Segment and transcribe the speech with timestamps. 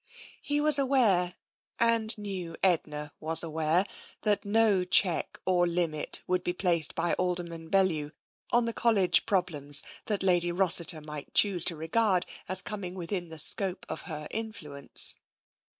[0.41, 1.35] He was aware,
[1.77, 3.85] and knew that Edna was aware,
[4.23, 8.09] that no check or limit would be placed by Alderman Bellew
[8.49, 13.37] on the College problems that Lady Rossiter might choose to regard as coming within the
[13.37, 15.17] scope of her in fluence.